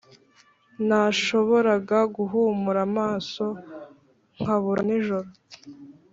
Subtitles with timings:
[0.87, 3.45] nashoboraga guhumura amaso
[4.41, 5.29] nkabura nijoro.